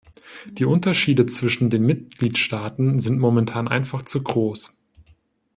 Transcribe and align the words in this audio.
Die 0.47 0.65
Unterschiede 0.65 1.27
zwischen 1.27 1.69
den 1.69 1.83
Mitgliedstaaten 1.83 2.99
sind 2.99 3.19
momentan 3.19 3.67
einfach 3.67 4.01
zu 4.01 4.23
groß. 4.23 4.75